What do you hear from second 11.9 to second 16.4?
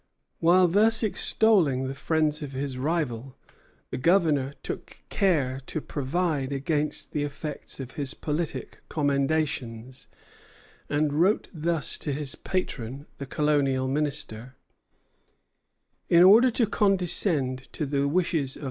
to his patron, the Colonial Minister: "In